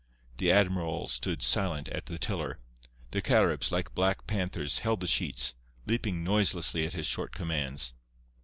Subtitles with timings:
[0.37, 2.57] The admiral stood, silent, at the tiller;
[3.11, 5.53] the Caribs, like black panthers, held the sheets,
[5.85, 7.93] leaping noiselessly at his short commands.